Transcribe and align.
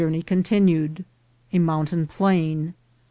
Journey 0.01 0.23
continued.— 0.23 1.05
A 1.53 1.59
Mountain 1.59 2.07
Plain. 2.07 2.73